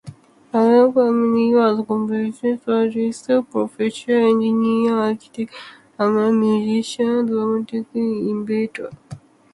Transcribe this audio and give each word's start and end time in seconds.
Hassan 0.51 0.93
Fathy 0.93 1.53
was 1.53 1.77
a 1.79 1.83
cosmopolitan 1.83 2.57
trilingual 2.57 3.47
professor-engineer-architect, 3.51 5.53
amateur 5.99 6.31
musician, 6.31 7.23
dramatist, 7.27 7.87
and 7.93 8.27
inventor. 8.27 8.89